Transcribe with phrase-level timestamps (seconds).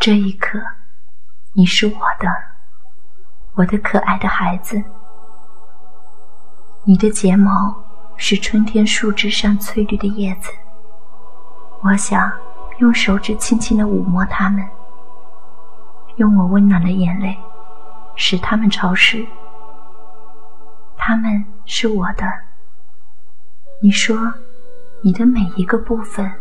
[0.00, 0.60] 这一刻，
[1.54, 2.28] 你是我的，
[3.54, 4.80] 我的可爱的孩子。
[6.84, 7.74] 你的睫毛
[8.16, 10.50] 是春天树枝上翠绿的叶子，
[11.82, 12.32] 我想
[12.78, 14.64] 用手指轻轻的抚摸它们，
[16.14, 17.36] 用我温暖的眼泪
[18.14, 19.26] 使它们潮湿。
[20.96, 22.24] 它们是我的。
[23.82, 24.16] 你说，
[25.02, 26.32] 你的每一个部分，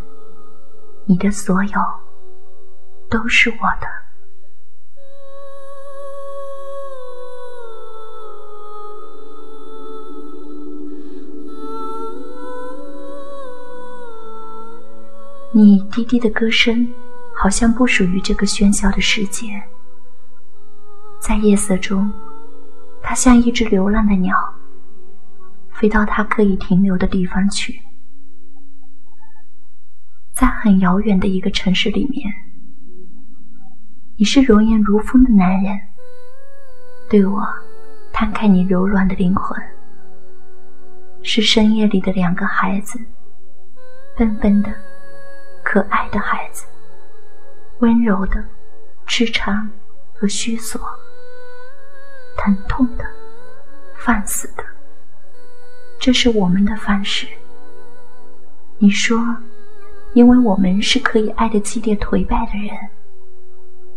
[1.05, 1.81] 你的所有，
[3.09, 3.87] 都是我的。
[15.53, 16.87] 你低低的歌声，
[17.35, 19.47] 好像不属于这个喧嚣的世界。
[21.19, 22.11] 在夜色中，
[23.01, 24.35] 它像一只流浪的鸟，
[25.71, 27.81] 飞到它可以停留的地方去。
[30.31, 32.31] 在很遥远的一个城市里面，
[34.19, 35.79] 你是容颜如风的男人，
[37.07, 37.39] 对我
[38.11, 39.55] 摊开你柔软的灵魂。
[41.21, 42.99] 是深夜里的两个孩子，
[44.17, 44.73] 笨笨的。
[45.63, 46.65] 可爱的孩子，
[47.77, 48.43] 温柔的、
[49.05, 49.69] 痴缠
[50.15, 50.81] 和虚索，
[52.37, 53.05] 疼痛的、
[53.97, 54.63] 放肆的，
[55.99, 57.27] 这是我们的方式。
[58.79, 59.19] 你说，
[60.13, 62.75] 因为我们是可以爱的激烈颓败的人，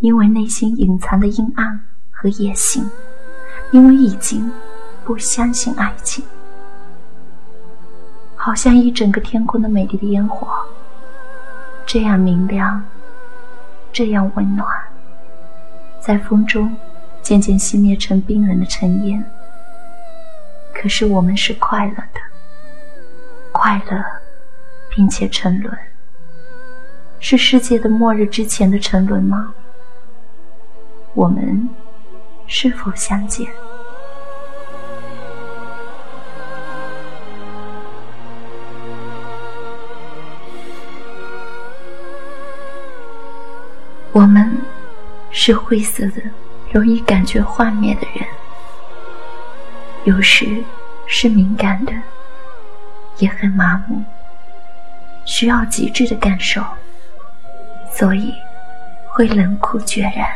[0.01, 2.89] 因为内心隐藏的阴暗和野心，
[3.71, 4.51] 因为已经
[5.05, 6.25] 不相信爱情，
[8.35, 10.49] 好像一整个天空的美丽的烟火。
[11.85, 12.83] 这样明亮，
[13.93, 14.67] 这样温暖，
[16.01, 16.75] 在风中
[17.21, 19.23] 渐渐熄灭成冰冷的尘烟。
[20.73, 22.21] 可是我们是快乐的，
[23.53, 24.03] 快乐，
[24.89, 25.77] 并且沉沦。
[27.19, 29.53] 是世界的末日之前的沉沦吗？
[31.21, 31.69] 我们
[32.47, 33.47] 是否相见？
[44.13, 44.51] 我们
[45.31, 46.23] 是灰色的，
[46.73, 48.27] 容易感觉幻灭的人，
[50.05, 50.65] 有时
[51.07, 51.93] 是敏感的，
[53.19, 54.03] 也很麻木，
[55.27, 56.65] 需要极致的感受，
[57.93, 58.33] 所以
[59.13, 60.27] 会冷酷决然。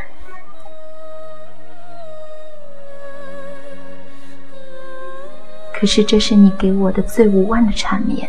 [5.85, 8.27] 可是这是你给我的最无望的缠绵。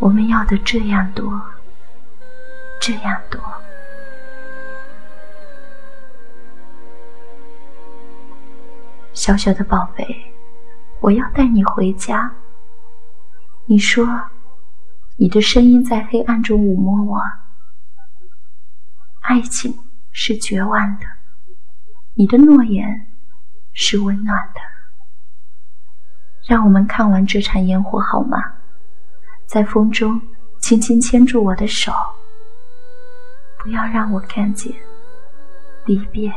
[0.00, 1.40] 我们要的这样多。
[2.78, 3.40] 这样多，
[9.14, 10.04] 小小的宝贝，
[11.00, 12.30] 我要带你回家。
[13.64, 14.06] 你说，
[15.16, 17.18] 你的声音在黑暗中抚摸我。
[19.22, 19.74] 爱情
[20.10, 21.06] 是绝望的，
[22.12, 23.06] 你的诺言
[23.72, 24.71] 是温暖的。
[26.46, 28.42] 让我们看完这场烟火好吗？
[29.46, 30.20] 在风中，
[30.60, 31.92] 轻轻牵住我的手。
[33.58, 34.72] 不要让我看见
[35.84, 36.32] 离别。